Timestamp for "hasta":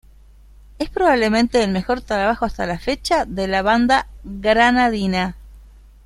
2.45-2.65